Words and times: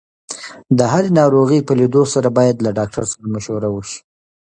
د 0.77 0.79
هرې 0.91 1.09
ناروغۍ 1.19 1.59
په 1.63 1.73
لیدو 1.79 2.03
سره 2.13 2.27
باید 2.37 2.57
له 2.65 2.71
ډاکټر 2.77 3.03
سره 3.11 3.25
مشوره 3.33 3.69
وشي. 3.71 3.99